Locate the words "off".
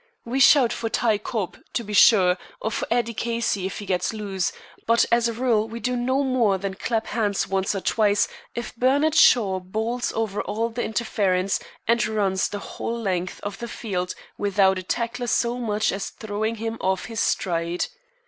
16.81-17.05